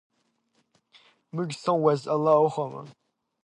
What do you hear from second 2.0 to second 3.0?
Ailill Ollamh.